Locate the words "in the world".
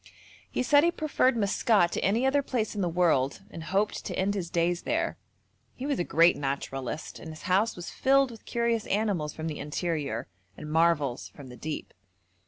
2.73-3.41